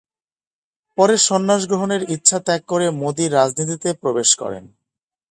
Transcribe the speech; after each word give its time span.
পরে 0.97 1.15
সন্ন্যাস 1.27 1.61
গ্রহণের 1.67 2.01
ইচ্ছা 2.09 2.37
ত্যাগ 2.39 2.61
করে 2.67 2.87
মোদী 3.01 3.25
রাজনীতিতে 3.29 3.89
প্রবেশ 3.93 4.29
করেন। 4.35 4.65